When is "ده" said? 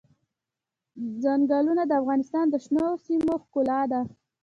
3.91-4.01